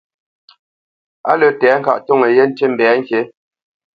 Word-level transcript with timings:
Á 1.29 1.33
lə́ 1.39 1.51
tɛ̌ŋkaʼ 1.59 1.97
ntoŋə 2.01 2.27
yé 2.35 2.43
ntî 2.49 2.65
mbɛ̌ 2.73 2.89
ŋkǐ. 2.99 3.19